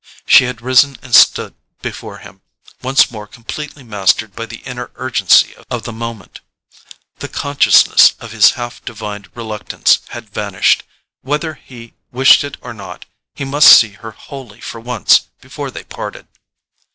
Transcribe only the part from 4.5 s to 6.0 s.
inner urgency of the